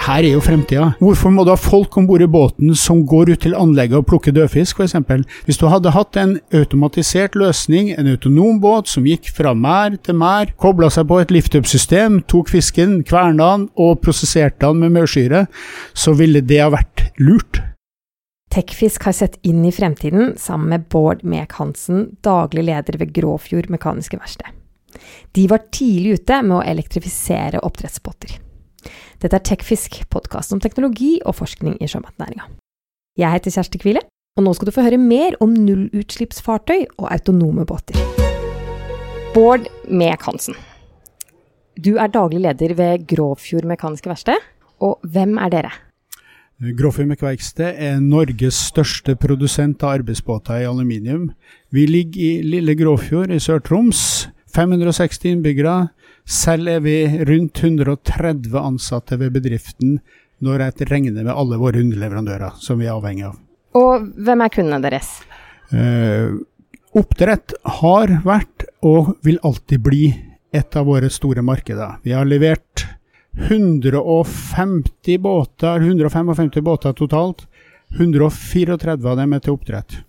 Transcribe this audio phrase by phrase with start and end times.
[0.00, 0.86] det her er jo fremtida.
[1.02, 4.06] Hvorfor må du ha folk om bord i båten som går ut til anlegget og
[4.08, 4.96] plukker dødfisk, f.eks.?
[5.44, 10.16] Hvis du hadde hatt en automatisert løsning, en autonom båt som gikk fra mær til
[10.16, 15.44] mær, kobla seg på et lift-up-system, tok fisken, kverna den og prosesserte den med maursyre,
[15.92, 17.60] så ville det ha vært lurt.
[18.50, 23.68] Tekfisk har sett inn i fremtiden sammen med Bård Mek Hansen, daglig leder ved Gråfjord
[23.70, 24.48] Mekaniske Verksted.
[25.36, 28.40] De var tidlig ute med å elektrifisere oppdrettsbåter.
[29.22, 32.48] Dette er Tekfisk, podkast om teknologi og forskning i sjømatnæringa.
[33.18, 34.02] Jeg heter Kjersti Kvile,
[34.38, 37.98] og nå skal du få høre mer om nullutslippsfartøy og autonome båter.
[39.34, 40.56] Bård Mekansen,
[41.80, 44.42] du er daglig leder ved Gråfjord Mekaniske Verksted,
[44.84, 45.70] og hvem er dere?
[46.76, 51.30] Gråfjord Mekverksted er Norges største produsent av arbeidsbåter i aluminium.
[51.72, 54.28] Vi ligger i lille Gråfjord i Sør-Troms.
[54.52, 55.88] 560 innbyggere.
[56.30, 59.96] Selv er vi rundt 130 ansatte ved bedriften
[60.40, 63.34] når jeg regner med alle våre underleverandører som vi er avhengig av.
[63.76, 65.10] Og hvem er kundene deres?
[65.74, 66.30] Eh,
[66.96, 70.04] oppdrett har vært og vil alltid bli
[70.54, 71.98] et av våre store markeder.
[72.06, 72.86] Vi har levert
[73.50, 77.46] 150 båter, 155 båter totalt.
[77.98, 80.00] 134 av dem er til oppdrett.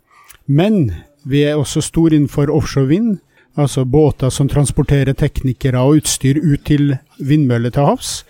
[0.45, 0.91] Men
[1.25, 3.19] vi er også stor innenfor offshore vind,
[3.59, 8.21] altså båter som transporterer teknikere og utstyr ut til vindmøller til havs.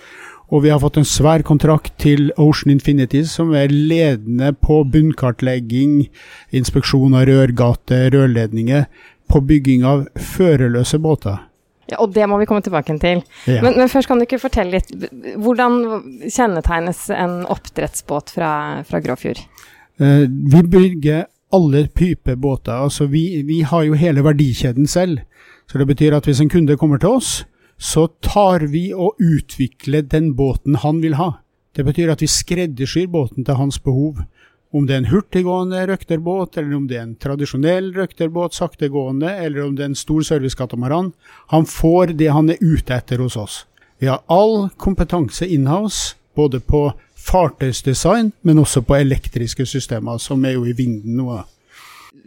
[0.52, 6.10] Og vi har fått en svær kontrakt til Ocean Infinity, som er ledende på bunnkartlegging,
[6.52, 8.84] inspeksjon av rørgater, rørledninger,
[9.32, 11.40] på bygging av førerløse båter.
[11.88, 13.24] Ja, og det må vi komme tilbake til.
[13.48, 13.62] Ja.
[13.64, 14.92] Men, men, først kan du ikke fortelle litt
[15.44, 15.82] Hvordan
[16.24, 18.52] kjennetegnes en oppdrettsbåt fra,
[18.88, 19.42] fra Gråfjord?
[20.00, 22.74] Eh, vi bygger alle typer båter.
[22.74, 25.22] Altså vi, vi, har jo hele verdikjeden selv.
[25.72, 27.32] Så det betyr at hvis en kunde kommer til oss,
[27.82, 31.34] så tar vi og utvikler den båten han vil ha.
[31.76, 34.22] Det betyr at vi skreddersyr båten til hans behov.
[34.72, 39.66] Om det er en hurtiggående røkterbåt, eller om det er en tradisjonell røkterbåt, saktegående, eller
[39.66, 41.12] om det er en stor servicekatamaran.
[41.52, 43.66] Han får det han er ute etter hos oss.
[44.00, 50.58] Vi har all kompetanse inhouse, både på fartøysdesign, men også på elektriske systemer, som er
[50.58, 51.42] jo i vinden nå.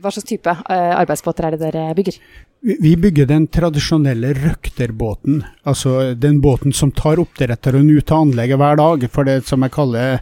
[0.01, 2.19] Hva slags type eh, arbeidsbåter er det dere bygger?
[2.65, 5.43] Vi bygger den tradisjonelle røkterbåten.
[5.69, 9.75] Altså den båten som tar oppdretteren ut av anlegget hver dag for det som jeg
[9.75, 10.15] kaller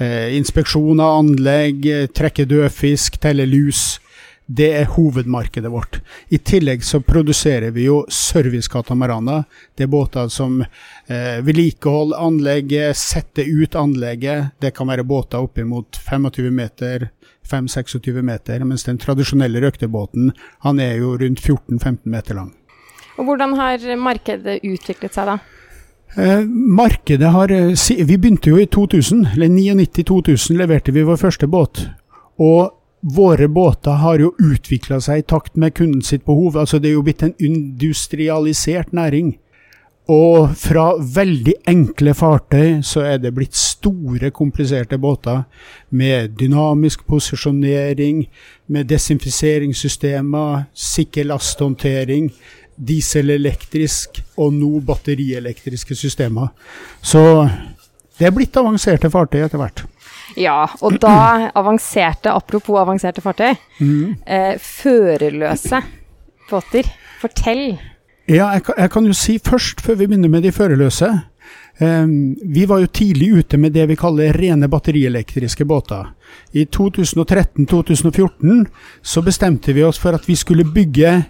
[0.00, 1.84] eh, inspeksjon av anlegg,
[2.16, 4.00] trekke dødfisk, telle lus.
[4.46, 6.00] Det er hovedmarkedet vårt.
[6.28, 9.44] I tillegg så produserer vi jo servicekatamaraner.
[9.78, 14.56] Det er båter som eh, vedlikeholder anlegget, setter ut anlegget.
[14.60, 17.08] Det kan være båter oppimot 25 meter
[17.52, 20.30] 5-26 meter, mens den tradisjonelle røktebåten
[20.66, 22.52] han er jo rundt 14-15 meter lang.
[23.18, 25.38] Og Hvordan har markedet utviklet seg da?
[26.16, 27.72] Eh, markedet har eh,
[28.06, 31.86] Vi begynte jo i 2000, eller 99-2000 leverte vi vår første båt.
[32.38, 36.56] Og våre båter har jo utvikla seg i takt med kunden sitt behov.
[36.56, 39.36] Altså Det er jo blitt en industrialisert næring.
[40.10, 45.44] Og fra veldig enkle fartøy så er det blitt store, kompliserte båter
[45.90, 48.24] med dynamisk posisjonering,
[48.66, 52.32] med desinfiseringssystemer, sikker lasthåndtering,
[52.76, 56.50] dieselelektrisk og nå batterielektriske systemer.
[57.02, 57.22] Så
[58.18, 59.84] det er blitt avanserte fartøy etter hvert.
[60.38, 64.14] Ja, og da avanserte, apropos avanserte fartøy, mm.
[64.26, 65.82] eh, førerløse
[66.50, 66.88] båter.
[67.22, 67.78] Fortell.
[68.30, 71.10] Ja, jeg, jeg, kan jo si først, før vi begynner med de førerløse.
[71.82, 76.12] Vi var jo tidlig ute med det vi kaller rene batterielektriske båter.
[76.52, 78.66] I 2013-2014
[79.02, 81.24] så bestemte vi oss for at vi skulle bygge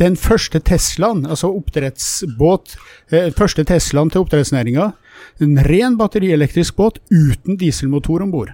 [0.00, 2.76] den første Teslaen, altså oppdrettsbåt,
[3.12, 4.90] eh, første Teslaen til oppdrettsnæringa.
[5.40, 8.52] En ren batterielektrisk båt uten dieselmotor om bord.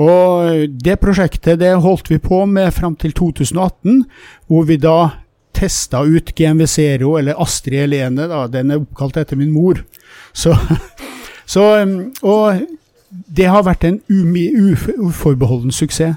[0.00, 4.04] Og det prosjektet det holdt vi på med fram til 2018,
[4.48, 4.98] hvor vi da
[5.52, 9.82] testa ut GMV Zero, eller Astrid Helene, da, den er oppkalt etter min mor.
[10.32, 10.56] Så,
[11.54, 11.66] så
[12.22, 12.62] Og
[13.10, 16.16] det har vært en uforbeholden suksess.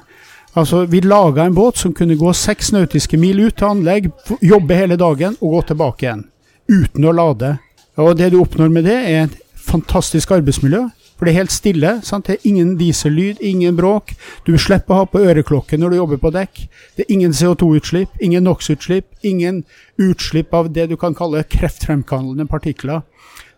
[0.56, 4.06] Altså, Vi laga en båt som kunne gå seks nautiske mil ut til anlegg,
[4.40, 6.22] jobbe hele dagen og gå tilbake igjen.
[6.72, 7.58] Uten å lade.
[8.00, 9.28] Og Det du oppnår med det, er
[9.66, 10.86] fantastisk arbeidsmiljø.
[11.16, 11.92] For det er helt stille.
[12.04, 12.28] Sant?
[12.28, 14.12] Det er ingen diesellyd, ingen bråk.
[14.48, 16.66] Du slipper å ha på øreklokke når du jobber på dekk.
[16.98, 19.64] Det er ingen CO2-utslipp, ingen NOx-utslipp, ingen
[20.02, 23.06] utslipp av det du kan kalle kreftfremkallende partikler.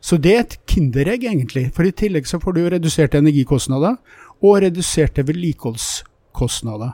[0.02, 1.72] Så det er et kinderegg, egentlig.
[1.74, 3.98] For i tillegg så får du reduserte energikostnader
[4.46, 6.94] og reduserte vedlikeholdskostnader.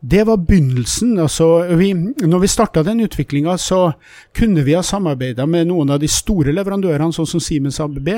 [0.00, 1.18] Det var begynnelsen.
[1.20, 3.92] Altså, vi, når vi starta den utviklinga, så
[4.36, 8.08] kunne vi ha samarbeida med noen av de store leverandørene, sånn som Siemens ABB,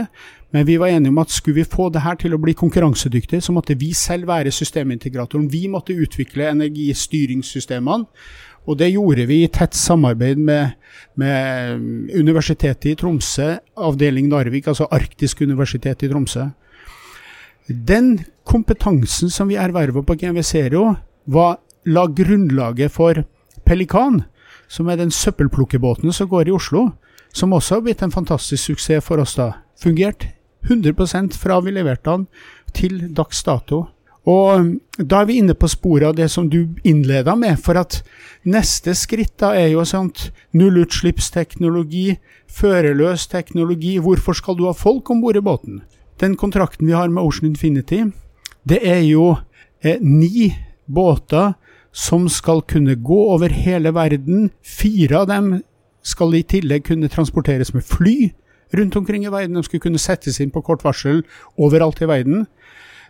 [0.55, 3.43] men vi var enige om at skulle vi få det her til å bli konkurransedyktig,
[3.43, 5.51] så måtte vi selv være systemintegratoren.
[5.51, 8.07] Vi måtte utvikle energistyringssystemene.
[8.63, 10.77] Og det gjorde vi i tett samarbeid med,
[11.19, 11.81] med
[12.15, 16.47] Universitetet i Tromsø, avdeling Narvik, altså Arktisk universitet i Tromsø.
[17.67, 20.93] Den kompetansen som vi erverva på GMV Zero,
[21.27, 23.25] var la grunnlaget for
[23.67, 24.23] Pelikan,
[24.69, 26.91] som er den søppelplukkebåten som går i Oslo,
[27.33, 29.35] som også har blitt en fantastisk suksess for oss.
[29.35, 29.53] da.
[29.83, 30.27] Fungert
[30.69, 32.27] 100% fra vi leverte den
[32.75, 33.87] til dags dato.
[34.23, 34.69] Og um,
[34.99, 38.03] da er vi inne på sporet av det som du innleda med, for at
[38.47, 43.97] neste skritt da er jo sånt nullutslippsteknologi, førerløs teknologi.
[43.99, 45.83] Hvorfor skal du ha folk om bord i båten?
[46.23, 48.05] Den kontrakten vi har med Ocean Infinity,
[48.63, 49.33] det er jo
[49.83, 50.53] eh, ni
[50.87, 51.55] båter
[51.93, 54.51] som skal kunne gå over hele verden.
[54.65, 55.53] Fire av dem
[56.03, 58.33] skal i tillegg kunne transporteres med fly
[58.73, 59.55] rundt omkring i verden.
[59.55, 61.23] De skulle kunne settes inn på kort varsel
[61.61, 62.47] overalt i verden.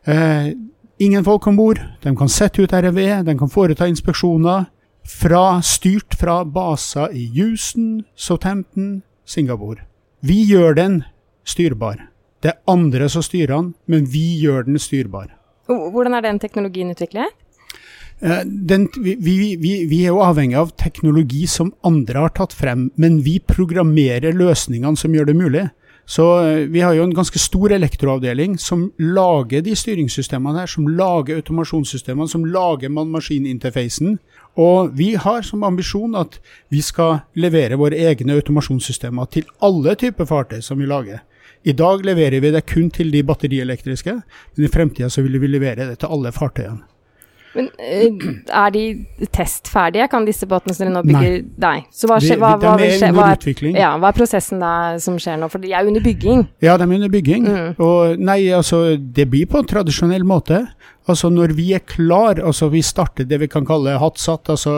[0.05, 0.53] Eh,
[0.99, 1.81] ingen folk om bord.
[2.03, 4.67] De kan sette ut REV, de kan foreta inspeksjoner.
[5.03, 9.83] Fra, styrt fra baser i Houston, Southampton, Singapore.
[10.23, 11.01] Vi gjør den
[11.45, 12.09] styrbar.
[12.43, 15.33] Det er andre som styrer den, men vi gjør den styrbar.
[15.67, 17.35] Hvordan er den teknologien utviklet?
[18.23, 22.91] Eh, den, vi, vi, vi, er jo avhengig av teknologi som andre har tatt frem,
[22.95, 25.65] men vi programmerer løsningene som gjør det mulig.
[26.07, 30.87] Så eh, vi har jo en ganske stor elektroavdeling som lager de styringssystemene her, som
[30.87, 34.21] lager automasjonssystemene, som lager mann-maskin-interfacen.
[34.61, 36.39] Og vi har som ambisjon at
[36.71, 41.25] vi skal levere våre egne automasjonssystemer til alle typer fartøy som vi lager.
[41.67, 44.15] I dag leverer vi det kun til de batterielektriske,
[44.55, 46.92] men i fremtida vil vi levere det til alle fartøyene.
[47.57, 48.85] Men uh, er de
[49.35, 50.09] testferdige?
[50.13, 51.43] Kan disse båtene nå bygger Nei.
[51.63, 51.77] Nei.
[51.93, 54.73] Så hva, skje, hva, hva, skje, hva, er, ja, hva, er, prosessen da
[55.03, 55.51] som skjer nå?
[55.53, 56.47] For de er under bygging?
[56.65, 57.49] Ja, de er under bygging.
[57.49, 57.69] Mm.
[57.83, 60.65] Og nei, altså, det blir på en tradisjonell måte.
[61.11, 64.77] Altså når vi er klar, altså vi starter det vi kan kalle hattsatt, altså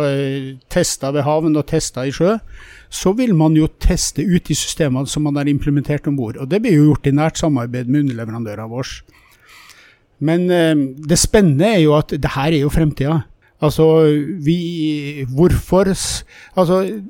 [0.73, 2.39] tester ved havn og tester i sjø,
[2.89, 6.39] så vil man jo teste ut de systemene som man har implementert om bord.
[6.41, 9.03] Og det blir jo gjort i nært samarbeid med underleverandørene våre.
[10.19, 10.75] Men eh,
[11.09, 13.23] det spennende er jo at det her er jo fremtida.
[13.65, 13.87] Altså,
[14.45, 15.89] vi Hvorfor
[16.57, 17.01] Altså,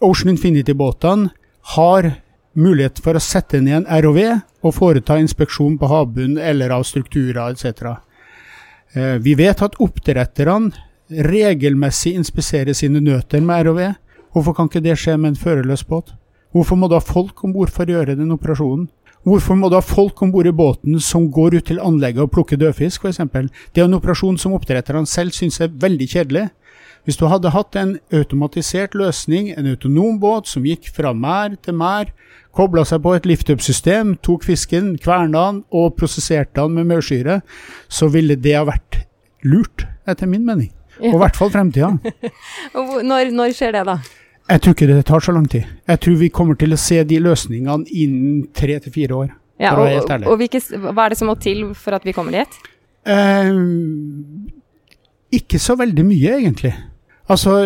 [0.00, 1.30] Ocean Infinity-båtene
[1.74, 2.12] har
[2.58, 4.20] mulighet for å sette ned en ROV
[4.64, 7.98] og foreta inspeksjon på havbunnen eller av strukturer etc.
[8.94, 10.72] Eh, vi vet at oppdretterne
[11.08, 13.82] regelmessig inspiserer sine nøter med ROV.
[14.34, 16.12] Hvorfor kan ikke det skje med en førerløs båt?
[16.52, 18.88] Hvorfor må da folk om bord for å gjøre den operasjonen?
[19.28, 22.30] Hvorfor må du ha folk om bord i båten som går ut til anlegget og
[22.32, 23.20] plukker dødfisk, f.eks.?
[23.74, 26.46] Det er en operasjon som oppdretterne selv syns er veldig kjedelig.
[27.04, 31.76] Hvis du hadde hatt en automatisert løsning, en autonom båt som gikk fra mær til
[31.76, 32.12] mær,
[32.56, 37.40] kobla seg på et lift-up-system, tok fisken, kverna den og prosesserte den med mørsyre,
[37.88, 39.02] så ville det ha vært
[39.44, 40.72] lurt, etter min mening.
[40.98, 41.92] Og i hvert fall fremtida.
[43.10, 43.98] når, når skjer det, da?
[44.48, 45.68] Jeg tror ikke det tar så lang tid.
[45.88, 49.34] Jeg tror vi kommer til å se de løsningene innen tre til fire år.
[49.60, 52.58] Ja, og, og hvilke, hva er det som må til for at vi kommer dit?
[53.10, 53.50] Eh,
[55.34, 56.72] ikke så veldig mye, egentlig.
[57.28, 57.58] Altså,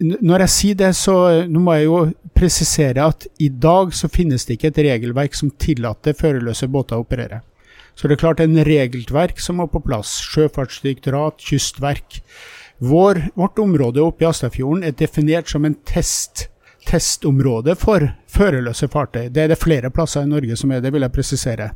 [0.00, 1.98] når jeg sier det, så nå må jeg jo
[2.34, 7.04] presisere at i dag så finnes det ikke et regelverk som tillater førerløse båter å
[7.04, 7.44] operere.
[7.94, 10.16] Så det er klart en regelverk som må på plass.
[10.32, 12.18] Sjøfartsdirektorat, kystverk.
[12.84, 16.48] Vår, vårt område oppe i Astafjorden er definert som en test,
[16.84, 19.30] testområde for førerløse fartøy.
[19.32, 21.70] Det er det flere plasser i Norge som er det, vil jeg presisere.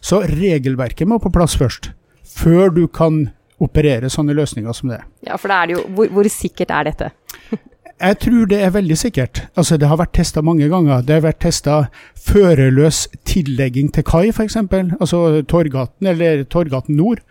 [0.00, 1.90] Så regelverket må på plass først,
[2.36, 3.26] før du kan
[3.62, 5.02] operere sånne løsninger som det.
[5.26, 7.10] Ja, for da er det jo Hvor, hvor sikkert er dette?
[7.94, 9.44] Jeg tror det er veldig sikkert.
[9.56, 11.04] Altså, det har vært testa mange ganger.
[11.06, 11.76] Det har vært testa
[12.18, 14.56] førerløs tillegging til kai, f.eks.
[14.98, 17.22] Altså Torgaten eller Torgaten nord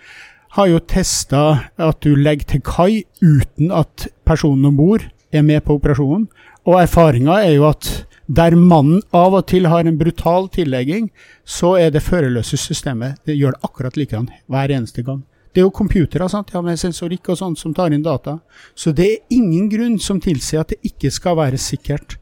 [0.54, 1.44] har jo testa
[1.82, 6.28] at du legger til kai uten at personen om bord er med på operasjonen.
[6.70, 7.90] Og erfaringa er jo at
[8.28, 11.10] der mannen av og til har en brutal tillegging,
[11.44, 15.24] så er det førerløse systemet det gjør det akkurat likedan hver eneste gang.
[15.54, 16.30] Det er jo computere?
[16.30, 18.40] Ja, med sensorikk og sånt som tar inn data.
[18.76, 22.18] Så det er ingen grunn som tilsier at det ikke skal være sikkert.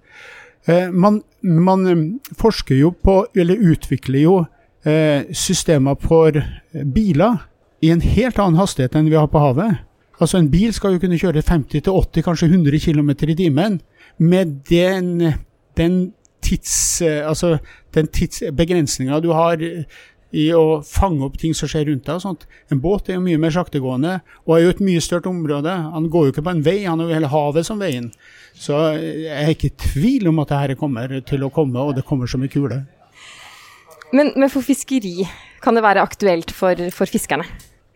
[0.67, 4.35] Eh, man, man, eh, forsker jo på, eller utvikler jo
[4.83, 6.35] eh, systemer for
[6.71, 7.39] biler
[7.81, 9.81] i en helt annen hastighet enn vi har på havet.
[10.21, 13.81] Altså En bil skal jo kunne kjøre 50-80, kanskje 100 km i timen.
[14.17, 15.33] Med den,
[15.77, 17.01] den tids...
[17.01, 17.57] Altså
[17.91, 19.59] den tidsbegrensninga du har
[20.31, 22.15] i å fange opp ting som skjer rundt deg.
[22.15, 22.45] og sånt.
[22.71, 25.73] En båt er jo mye mer saktegående og er jo et mye større område.
[25.95, 28.11] Han går jo ikke på en vei, han har jo hele havet som veien.
[28.55, 32.05] Så jeg er ikke i tvil om at dette kommer til å komme, og det
[32.07, 32.83] kommer som en kule.
[34.11, 35.23] Men, men, for fiskeri,
[35.63, 37.45] kan det være aktuelt for, for, fiskerne?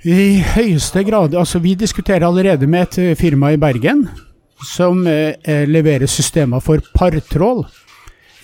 [0.05, 1.33] I høyeste grad.
[1.33, 4.03] Altså, vi diskuterer allerede med et eh, firma i Bergen
[4.61, 7.63] som eh, leverer systemer for partrål.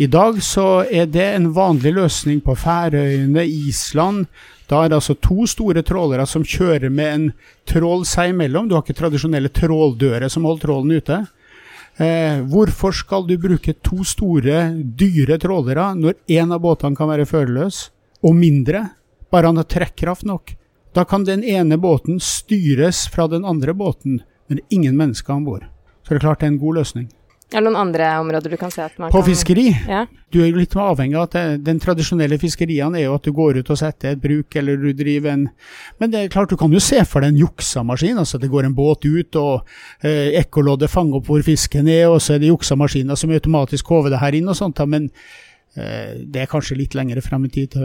[0.01, 4.23] I dag så er det en vanlig løsning på Færøyene, Island.
[4.65, 7.27] Da er det altså to store trålere som kjører med en
[7.69, 8.65] trål seg imellom.
[8.65, 11.19] Du har ikke tradisjonelle tråldører som holder trålen ute.
[12.01, 14.63] Eh, hvorfor skal du bruke to store,
[14.97, 17.83] dyre trålere når én av båtene kan være førerløs,
[18.25, 18.87] og mindre?
[19.29, 20.55] Bare han har trekkraft nok.
[20.93, 25.65] Da kan den ene båten styres fra den andre båten, men ingen mennesker om bord.
[26.03, 27.09] Så det er klart det er en god løsning.
[27.51, 29.65] Er det noen andre områder du kan se at man På kan fiskeri?
[29.87, 30.05] Ja.
[30.31, 33.59] Du er jo litt avhengig av at den tradisjonelle fiskeriene er jo at du går
[33.59, 35.49] ut og setter et bruk, eller du driver en
[35.99, 38.17] Men det er klart, du kan jo se for deg en juksamaskin.
[38.23, 39.67] Altså det går en båt ut, og
[39.99, 44.15] eh, ekkoloddet fanger opp hvor fisken er, og så er det juksamaskiner som automatisk håver
[44.15, 44.79] det her inn og sånt.
[44.87, 45.11] Men
[45.75, 47.75] det er kanskje litt lenger frem i tid.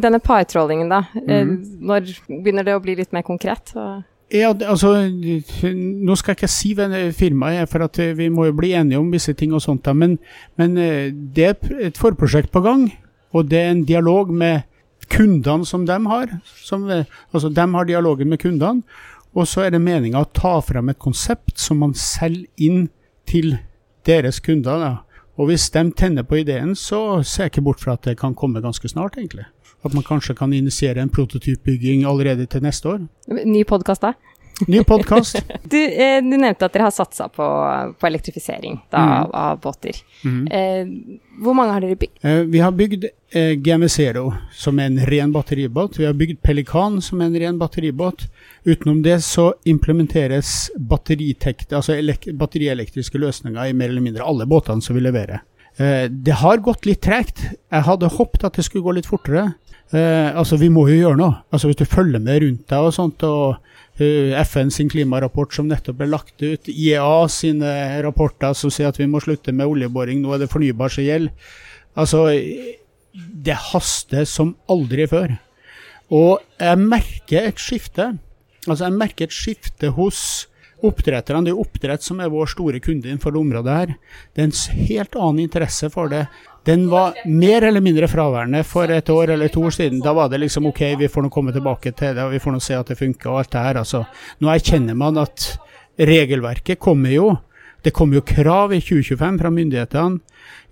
[0.00, 1.02] Denne partrålingen, da.
[1.26, 1.80] eh, Mhm.
[1.80, 2.00] Når
[2.42, 3.74] begynner det å bli litt mer konkret?
[4.32, 8.46] Ja, altså, Nå skal jeg ikke si hvem firmaet er, for at eh, vi må
[8.46, 9.52] jo bli enige om visse ting.
[9.52, 10.18] og sånt, men,
[10.56, 12.90] men eh, det er et forprosjekt på gang.
[13.34, 14.62] Og det er en dialog med
[15.10, 16.26] kundene som de har.
[16.64, 18.82] Som, eh, altså, De har dialogen med kundene.
[19.34, 22.88] Og så er det meninga å ta frem et konsept som man selger inn
[23.26, 23.58] til
[24.06, 24.78] deres kunder.
[24.78, 24.98] Da.
[25.34, 28.36] Og hvis de tenner på ideen, så ser jeg ikke bort fra at det kan
[28.38, 29.48] komme ganske snart, egentlig.
[29.84, 33.02] At man kanskje kan initiere en prototypbygging allerede til neste år.
[33.44, 34.12] ny podkast, da?
[34.68, 35.36] Ny podkast.
[35.64, 37.46] Du, eh, du nevnte at dere har satsa på,
[37.98, 39.12] på elektrifisering da, Mm.
[39.12, 39.96] av, av båter.
[40.24, 40.46] Mm.
[40.46, 42.18] Eh, hvor mange har dere bygd?
[42.22, 45.98] Eh, Vi har bygd eh, GM Zero, som er en ren batteribåt.
[45.98, 48.28] Vi har bygd Pelikan, som er en ren batteribåt.
[48.64, 51.98] Utenom det så implementeres batteritek- altså
[52.38, 55.42] batterielektriske løsninger i mer eller mindre alle båtene som vi leverer.
[55.76, 57.42] Eh, Det har gått litt tregt.
[57.72, 59.54] Jeg hadde håpet at det skulle gå litt fortere.
[59.92, 61.42] Eh, altså, vi må jo gjøre noe.
[61.52, 63.58] Altså, Hvis du følger med rundt deg og sånt, og
[64.00, 67.74] uh, FN sin klimarapport som nettopp ble lagt ut, IEA sine
[68.06, 71.52] rapporter som sier at vi må slutte med oljeboring, nå er det fornybar som gjelder.
[71.94, 72.24] Altså,
[73.14, 75.36] det haster som aldri før.
[76.14, 78.10] Og jeg merker et skifte.
[78.66, 80.48] Altså, jeg merker et skifte hos
[80.84, 81.44] oppdretterne.
[81.46, 83.94] Det er oppdrett som er vår store kunde innenfor det området her.
[84.34, 86.26] Det er en helt annen interesse for det.
[86.64, 90.00] Den var mer eller mindre fraværende for et år eller to år siden.
[90.00, 92.54] Da var det liksom OK, vi får nå komme tilbake til det, og vi får
[92.54, 93.80] nå se at det funker og alt det her.
[93.82, 94.04] Altså,
[94.40, 95.50] nå erkjenner man at
[96.00, 97.34] regelverket kommer jo.
[97.84, 100.20] Det kommer jo krav i 2025 fra myndighetene.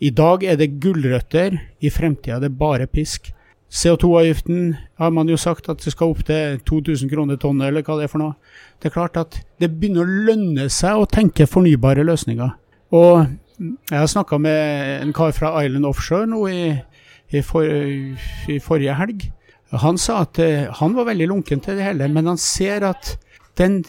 [0.01, 3.29] I dag er det gulrøtter, i fremtida er det bare pisk.
[3.73, 7.99] CO2-avgiften har man jo sagt at det skal opp til 2000 kroner tonnet, eller hva
[8.01, 8.35] det er for noe.
[8.81, 12.53] Det er klart at det begynner å lønne seg å tenke fornybare løsninger.
[12.93, 13.29] Og
[13.59, 16.63] jeg har snakka med en kar fra Island Offshore nå i,
[17.33, 19.27] i, for, i forrige helg.
[19.83, 23.17] Han sa at eh, han var veldig lunken til det hele, men han ser at
[23.61, 23.83] den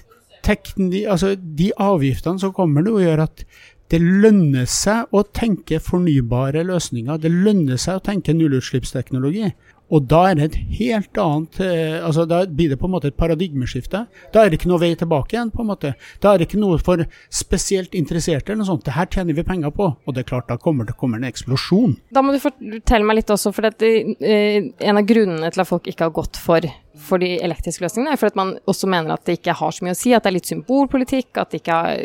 [0.44, 3.46] tekni, altså de avgiftene som kommer nå, gjør at
[3.92, 7.20] det lønner seg å tenke fornybare løsninger.
[7.22, 9.52] Det lønner seg å tenke nullutslippsteknologi.
[9.94, 13.12] Og da er det et helt annet eh, altså Da blir det på en måte
[13.12, 14.06] et paradigmeskifte.
[14.34, 15.52] Da er det ikke noe vei tilbake igjen.
[15.54, 15.94] på en måte.
[16.24, 18.52] Da er det ikke noe for spesielt interesserte.
[18.52, 18.86] eller noe sånt.
[18.88, 19.92] Det her tjener vi penger på.
[20.06, 21.98] Og det er klart, da kommer det kommer en eksplosjon.
[22.14, 25.70] Da må du fortelle meg litt også, for dette, eh, en av grunnene til at
[25.70, 26.66] folk ikke har gått for,
[27.00, 29.96] for de elektriske løsningene, for at man også mener at det ikke har så mye
[29.96, 32.04] å si, at det er litt symbolpolitikk, at det ikke, har,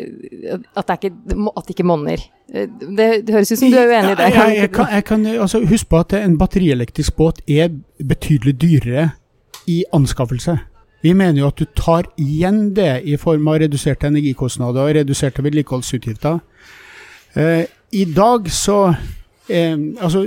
[0.81, 1.11] at det ikke,
[1.53, 2.23] at det ikke monner.
[2.49, 4.29] Det, det høres ut som du er uenig i det.
[4.33, 7.69] Jeg, jeg, jeg kan, jeg kan, altså, husk på at en batterielektrisk båt er
[8.01, 9.09] betydelig dyrere
[9.69, 10.57] i anskaffelse.
[11.05, 15.45] Vi mener jo at du tar igjen det i form av reduserte energikostnader og reduserte
[15.45, 16.41] vedlikeholdsutgifter.
[17.37, 18.79] Eh, I dag så
[19.47, 20.25] eh, Altså,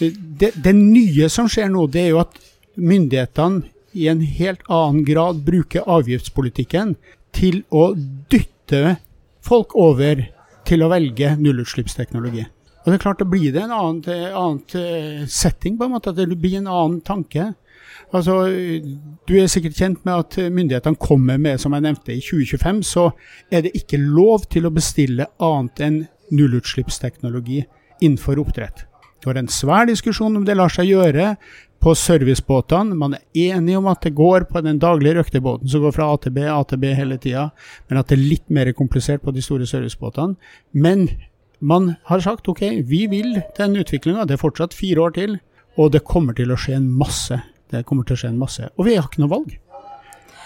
[0.00, 2.40] det, det nye som skjer nå, det er jo at
[2.80, 6.96] myndighetene i en helt annen grad bruke avgiftspolitikken
[7.36, 7.92] til å
[8.32, 8.98] dytte
[9.44, 10.26] folk over
[10.68, 12.44] til å velge nullutslippsteknologi.
[12.82, 16.14] Og det er klart, da blir det en annen, annet eh, setting, på en måte.
[16.16, 17.52] Det blir en annen tanke.
[18.12, 18.34] Altså,
[19.26, 23.10] Du er sikkert kjent med at myndighetene kommer med, som jeg nevnte, i 2025 så
[23.50, 26.00] er det ikke lov til å bestille annet enn
[26.32, 27.62] nullutslippsteknologi
[28.02, 28.84] innenfor oppdrett.
[29.22, 31.36] Det var en svær diskusjon om det lar seg gjøre
[31.82, 32.96] på servicebåtene.
[32.98, 36.18] Man er enig om at det går på den daglige røktebåten som går fra A
[36.22, 37.48] til B, A til B hele tida,
[37.90, 40.38] men at det er litt mer komplisert på de store servicebåtene.
[40.72, 41.08] Men
[41.62, 44.26] man har sagt ok, vi vil den utviklinga.
[44.26, 45.36] Det er fortsatt fire år til,
[45.78, 47.38] og det kommer til å skje en masse.
[47.72, 48.70] Det kommer til å skje en masse.
[48.76, 49.58] Og vi har ikke noe valg.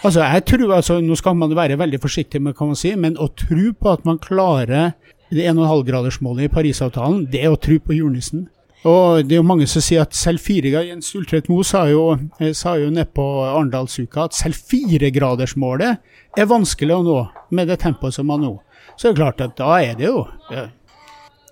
[0.05, 3.17] Altså, jeg tror, altså, Nå skal man være veldig forsiktig med hva man sier, men
[3.19, 4.93] å tro på at man klarer
[5.33, 8.47] det 1,5-gradersmålet i Parisavtalen, det er å tro på julenissen.
[8.87, 12.13] Og det er jo mange som sier at selv fire Jens Ultvedt Moe sa jo,
[12.39, 17.17] eh, jo nede på Arendalsuka at selv firegradersmålet er vanskelig å nå
[17.51, 18.53] med det tempoet som man nå.
[18.95, 20.27] Så det er klart at da er det jo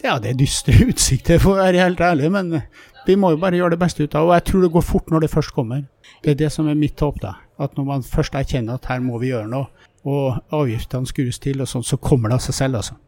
[0.05, 2.61] Ja, det er dystre utsikter, for å være helt ærlig, men
[3.07, 4.29] vi må jo bare gjøre det beste ut av det.
[4.29, 5.85] Og jeg tror det går fort når det først kommer.
[6.23, 7.35] Det er det som er mitt håp, da.
[7.59, 11.65] At når man først erkjenner at her må vi gjøre noe, og avgiftene skrus til
[11.65, 12.99] og sånn, så kommer det av seg selv, altså.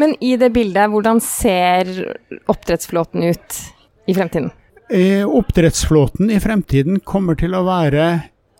[0.00, 1.90] Men i det bildet, hvordan ser
[2.50, 3.58] oppdrettsflåten ut
[4.06, 4.50] i fremtiden?
[4.90, 8.08] Eh, oppdrettsflåten i fremtiden kommer til å være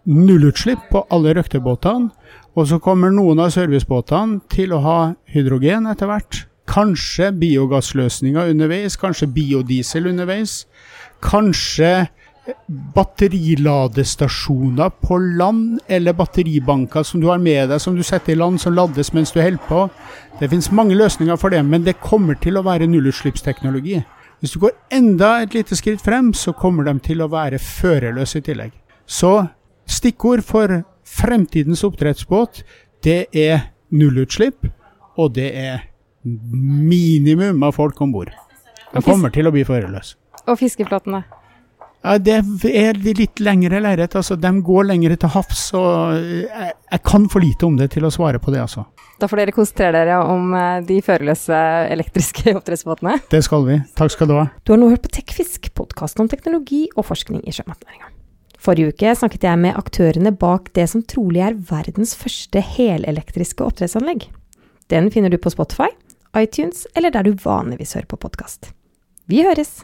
[0.08, 2.10] nullutslipp på alle røktebåtene.
[2.54, 4.98] Og så kommer noen av servicebåtene til å ha
[5.34, 6.44] hydrogen etter hvert.
[6.70, 10.62] Kanskje biogassløsninger underveis, kanskje biodiesel underveis.
[11.24, 12.06] Kanskje
[12.94, 18.60] batteriladestasjoner på land, eller batteribanker som du har med deg, som du setter i land,
[18.60, 19.88] som lades mens du holder på.
[20.40, 24.02] Det finnes mange løsninger for det, men det kommer til å være nullutslippsteknologi.
[24.40, 28.38] Hvis du går enda et lite skritt frem, så kommer de til å være førerløse
[28.42, 28.72] i tillegg.
[29.06, 29.46] Så
[29.88, 32.64] stikkord for fremtidens oppdrettsbåt,
[33.04, 34.66] det er nullutslipp,
[35.16, 35.78] og det er
[36.24, 38.32] minimum av folk om bord.
[38.92, 40.16] De kommer til å bli førerløse.
[40.44, 41.43] Og fiskeflåten, da?
[42.04, 42.34] Ja, Det
[42.68, 44.14] er litt lengre lerret.
[44.14, 45.70] Altså, de går lengre til havs.
[45.72, 48.84] og jeg, jeg, kan for lite om det til å svare på det, altså.
[49.20, 51.60] Da får dere konsentrere dere om eh, de førerløse
[51.94, 53.16] elektriske oppdrettsbåtene.
[53.32, 53.78] Det skal vi.
[53.96, 54.48] Takk skal du ha.
[54.66, 58.10] Du har nå hørt på TechFisk, podkasten om teknologi og forskning i sjømatnæringa.
[58.64, 64.28] Forrige uke snakket jeg med aktørene bak det som trolig er verdens første helelektriske oppdrettsanlegg.
[64.92, 65.90] Den finner du på Spotify,
[66.36, 68.72] iTunes eller der du vanligvis hører på podkast.
[69.28, 69.82] Vi høres!